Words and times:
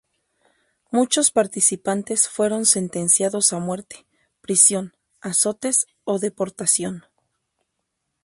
Muchos 0.89 1.29
participantes 1.29 2.27
fueron 2.27 2.65
sentenciados 2.65 3.53
a 3.53 3.59
muerte, 3.59 4.07
prisión, 4.41 4.95
azotes 5.19 5.85
o 6.05 6.17
deportación. 6.17 7.03